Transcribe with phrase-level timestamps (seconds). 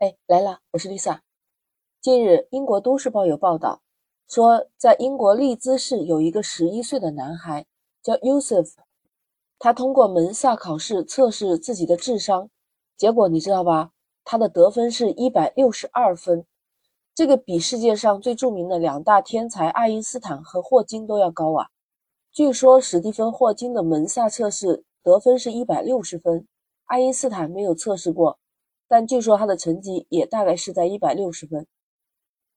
[0.00, 1.18] 哎，来了，我是 Lisa。
[2.00, 3.82] 近日，英国都市报有报道
[4.26, 7.66] 说，在英国利兹市有一个十一岁的男孩
[8.02, 8.72] 叫 Yusuf，
[9.58, 12.48] 他通过门萨考试测试自己的智商，
[12.96, 13.90] 结果你知道吧？
[14.24, 16.46] 他的得分是一百六十二分，
[17.14, 21.68] 这个比世界上最著名的两大天才爱因斯坦和霍金都要高啊！
[22.32, 26.48] 据说史蒂芬·霍金的门萨测试得分是一百六十分，
[26.86, 28.38] 爱因斯坦没有测试过。
[28.90, 31.64] 但据说他的成绩也大概是在一百六十分。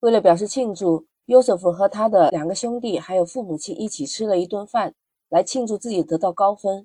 [0.00, 4.92] 为了表示庆祝，约瑟夫和他的两个兄弟还有父母亲一起吃了一顿饭，
[5.28, 6.84] 来庆祝自己得到高分。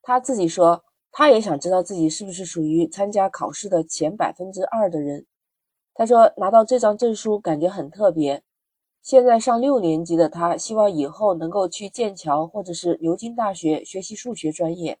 [0.00, 5.26] 他自己说，他也想知道自己是不是属于参加考试的前百分之二的人。
[5.92, 8.42] 他说，拿到这张证书感觉很特别。
[9.02, 14.98] 现在上六年级的他，希望以后能够去剑桥或者是牛津大学学习数学专业。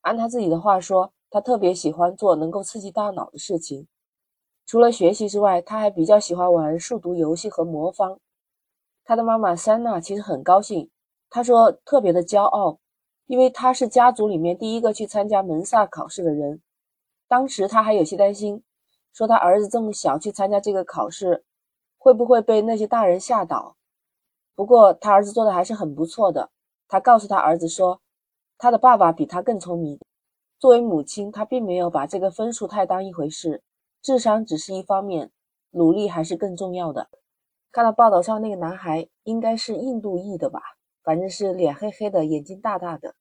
[0.00, 1.12] 按他自己的话说。
[1.32, 3.88] 他特别喜欢做能够刺激大脑的事情，
[4.66, 8.20] 除了学习之外，他还比较喜欢玩数独游戏和魔方。
[9.02, 10.90] 他的妈妈珊娜其实很高兴，
[11.30, 12.78] 她说特别的骄傲，
[13.26, 16.60] 因为他是家族里面第一个去参加门萨考试的人。
[17.26, 18.62] 当时他还有些担心，
[19.14, 21.44] 说他儿子这么小去参加这个考试，
[21.96, 23.76] 会不会被那些大人吓倒？
[24.54, 26.50] 不过他儿子做的还是很不错的。
[26.86, 28.02] 他告诉他儿子说，
[28.58, 29.98] 他的爸爸比他更聪明。
[30.62, 33.64] 作为母亲，她并没有把这个分数太当一回事，
[34.00, 35.32] 智商只是一方面，
[35.72, 37.08] 努力还是更重要的。
[37.72, 40.60] 看到报道上那个男孩，应该是印度裔的吧？
[41.02, 43.16] 反正是脸黑黑的，眼睛大大的，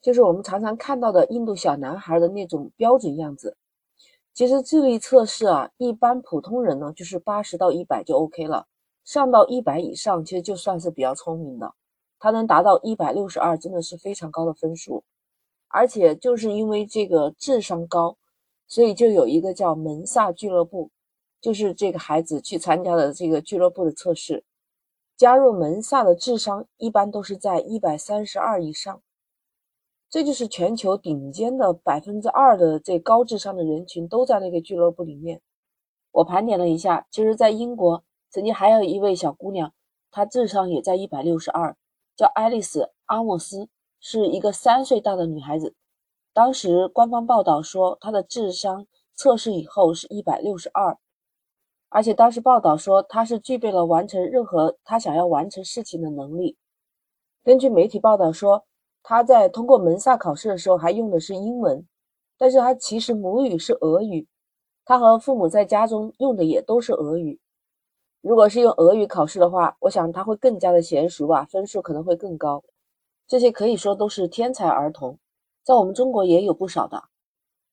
[0.00, 3.56] 就是我们常常看到的印度小男孩的那种标准样子。
[4.32, 8.68] 其实智力测试啊，一般普通人呢就是八十到一百就 OK 了，
[9.04, 11.74] 上到一百以上，其实就算是比较聪明的。
[12.20, 15.02] 他能达到一百六十二，真的是非常高的分数。
[15.76, 18.16] 而且就是因为这个智商高，
[18.66, 20.90] 所以就有一个叫门萨俱乐部，
[21.38, 24.42] 就是这个孩子去参加的这个俱乐部的测试。
[25.18, 29.02] 加入门萨的智商一般都是在一百三十二以上，
[30.08, 35.42] 这就是全球顶尖的百分之二的这高智商的人群都在那个俱乐部里面。
[36.12, 39.74] 我盘点了一下，其实，在英国曾经还有一位小姑娘，
[40.10, 41.76] 她智商也在一百六十二，
[42.16, 43.68] 叫爱丽丝·阿莫斯。
[44.00, 45.74] 是一个三岁大的女孩子，
[46.32, 50.98] 当时官方报道说她的智商测试以后是一百六十二，
[51.88, 56.56] 而且当时报道说她是具备了完成任何她想要完成事情的能力。
[57.42, 58.64] 根据媒体报道说，
[59.02, 61.86] 她在通过门萨考试的时候还用的是英文，
[62.36, 64.26] 但是她其实母语是俄语，
[64.84, 67.40] 她和父母在家中用的也都是俄语。
[68.20, 72.62] 如果是用俄语考试的话，我想她会更加的娴熟吧，分数可能会更高。
[73.28, 75.18] 这些可以说都是天才儿童，
[75.64, 77.02] 在我们中国也有不少的。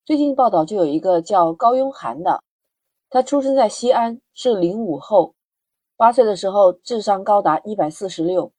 [0.04, 2.42] 最近报道就有一个叫高拥涵的，
[3.08, 5.36] 他出生在西安，是零五后，
[5.96, 8.50] 八岁的时候智商高达一百四十六，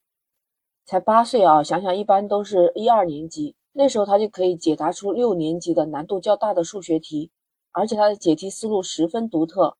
[0.85, 1.61] 才八岁啊！
[1.61, 7.29] 想想一般都是一二年级，那时候他就可以解答出六年级的难度较大的数学题，
[7.73, 9.75] 而且他的解题思路十分独特，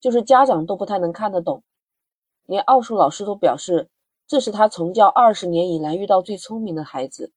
[0.00, 1.62] 就是家长都不太能看得懂，
[2.44, 3.88] 连奥数老师都表示。
[4.28, 7.32] 这是他从教二十年以来遇到最聪明的孩子，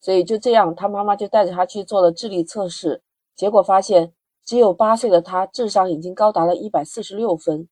[0.00, 3.00] 所以就这样，他妈妈就带着他去做了智力测试，
[3.36, 4.12] 结果发现
[4.44, 7.68] 只有八岁的他智商已经高达了一百四十六分。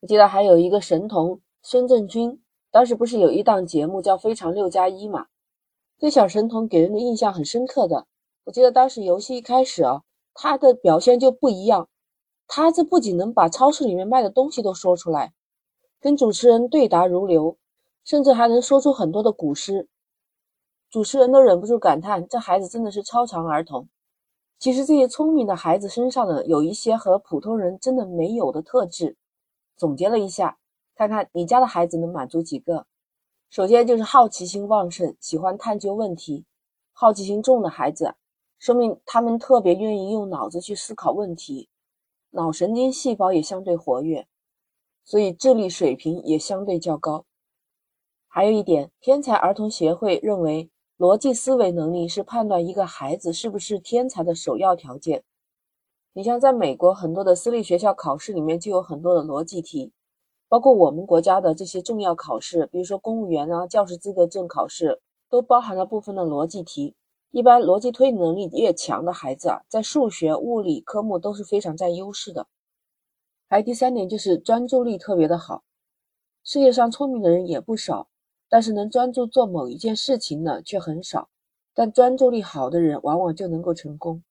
[0.00, 5.28] 我记得还有一个神童孙正军，当时不是有一档节目叫《非常六加一》嘛？
[5.98, 8.06] 这小神童给人的印象很深刻的。
[8.44, 10.02] 我记得当时游戏一开始啊，
[10.34, 11.88] 他的表现就不一样，
[12.46, 15.32] 他这不仅能把超市里面卖的东西都说出来。
[16.06, 17.56] 跟主持人对答如流，
[18.04, 19.88] 甚至还能说出很多的古诗，
[20.88, 23.88] 主持人都忍不住感叹：这孩子真的是超常儿童。
[24.60, 29.16] 其实这些聪明的孩子身上呢，有一些和普通人真的没有的特质。
[29.76, 30.58] 总结了一下，
[30.94, 32.86] 看看你家的孩子能满足几个？
[33.50, 36.44] 首先就是好奇心旺盛，喜欢探究问题。
[36.92, 38.14] 好奇心重的孩子，
[38.60, 41.68] 说明他们特别愿意用脑子去思考问题，
[42.30, 44.28] 脑神经细胞也相对活跃。
[45.06, 47.24] 所以智力水平也相对较高。
[48.26, 50.68] 还有一点，天才儿童协会认为，
[50.98, 55.22] 逻辑思维能力是判断一个孩子是不是天才的首要条件。
[56.12, 59.92] 你像在美国很多的私立学校考试里面就有很多的逻辑题，
[60.48, 65.00] 包括我们国家的这些重要考试，比如说公务员啊、教师资格证考试，
[65.30, 66.94] 都包含了部分的逻辑题。
[67.30, 72.46] 一般逻辑推理能力越强的孩子啊，在数学、物理科目都是非常占优势的。
[73.48, 75.64] 还有第三点就是专注力特别的好。
[76.42, 78.08] 世界上聪明的人也不少，
[78.48, 81.28] 但是能专注做某一件事情的却很少。
[81.74, 84.22] 但专注力好的人往往就能够成功。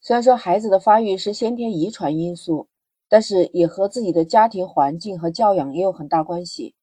[0.00, 2.68] 虽然说孩子的发育是先天遗传因素，
[3.08, 6.74] 但是也和自己的家庭环境和教养也有很大关系。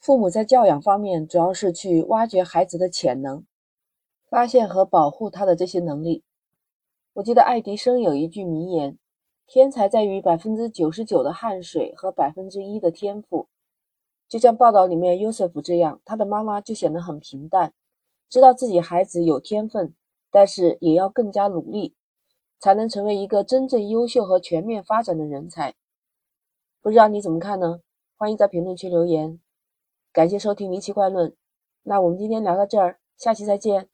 [0.00, 3.44] 父母在教养方面主要是去挖掘孩子的潜能，
[4.28, 6.24] 发现和保护他的这些能力。
[7.12, 8.98] 我记得爱迪生有一句名言
[9.48, 13.48] ：“天才在于百分之九十九的汗水和百分之一的天赋。”
[14.28, 17.72] 就像报道里面 Yusuf 这样，他的妈妈就显得很平淡，
[18.28, 19.94] 知道自己孩子有天分，
[20.30, 21.94] 但是也要更加努力，
[22.60, 25.74] 才能成为一个真正优秀和全面发展的人才。
[26.82, 27.80] 不知道你怎么看呢？
[28.18, 29.40] 欢迎在评论区留言。
[30.12, 31.30] 感谢收听《离奇怪论》，
[31.84, 33.88] 那我们今天聊到这儿，下期再见。